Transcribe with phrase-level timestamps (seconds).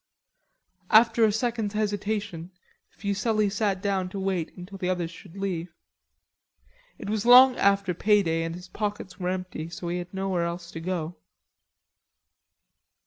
[0.89, 2.49] After a second's hesitation,
[2.89, 5.75] Fuselli sat down to wait until the others should leave.
[6.97, 10.43] It was long after pay day and his pockets were empty, so he had nowhere
[10.47, 11.17] else to go.